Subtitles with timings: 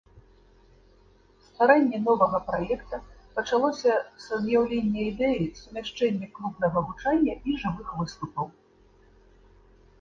[1.47, 2.97] Стварэнне новага праекта
[3.35, 3.93] пачалося
[4.25, 8.47] са з'яўлення ідэі сумяшчэння клубнага гучання і жывых выступаў.